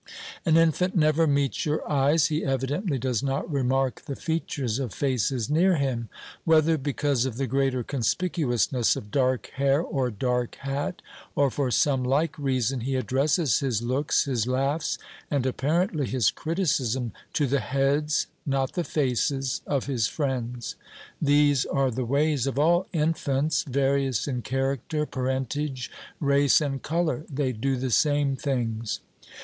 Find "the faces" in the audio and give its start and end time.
18.73-19.61